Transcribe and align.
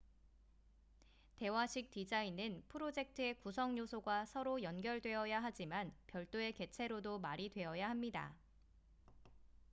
대화식 1.35 1.91
디자인은 1.91 2.63
프로젝트의 2.69 3.35
구성 3.35 3.77
요소가 3.77 4.25
서로 4.25 4.63
연결되어야 4.63 5.43
하지만 5.43 5.93
별도의 6.07 6.53
개체로도 6.53 7.19
말이 7.19 7.49
되어야 7.49 7.87
합니다 7.87 8.33